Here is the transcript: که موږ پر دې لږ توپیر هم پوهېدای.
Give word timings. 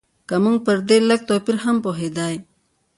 که 0.27 0.35
موږ 0.43 0.57
پر 0.65 0.77
دې 0.87 0.97
لږ 1.09 1.21
توپیر 1.29 1.57
هم 1.65 1.75
پوهېدای. 1.85 2.35